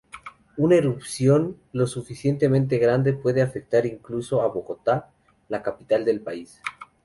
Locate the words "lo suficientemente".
1.73-2.79